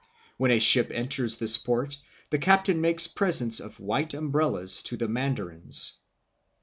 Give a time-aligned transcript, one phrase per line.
[0.37, 1.99] When a ship enters this port,
[2.31, 5.93] the captain makes presents of white umbrellas (to the mandarins).